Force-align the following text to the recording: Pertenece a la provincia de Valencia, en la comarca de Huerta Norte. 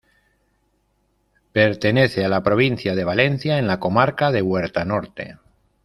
Pertenece 1.51 2.25
a 2.25 2.27
la 2.27 2.41
provincia 2.41 2.95
de 2.95 3.03
Valencia, 3.03 3.59
en 3.59 3.67
la 3.67 3.79
comarca 3.79 4.31
de 4.31 4.41
Huerta 4.41 4.83
Norte. 4.83 5.37